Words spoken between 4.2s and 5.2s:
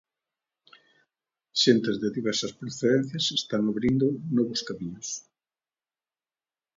novos camiños.